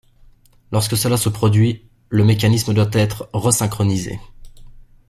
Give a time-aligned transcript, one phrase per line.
[0.71, 4.19] Lorsque cela se produit, le mécanisme doit être resynchronisé.